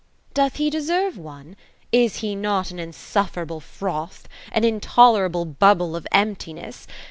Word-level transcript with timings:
'^ 0.31 0.33
Doth 0.33 0.55
de 0.55 0.67
deserve 0.71 1.15
one? 1.15 1.55
Is 1.91 2.21
he 2.21 2.33
not 2.33 2.71
an 2.71 2.79
insufferable 2.79 3.59
froth? 3.59 4.27
An 4.51 4.63
in 4.63 4.79
tolerable 4.79 5.45
bubble 5.45 5.95
of 5.95 6.07
emptiness 6.11 6.87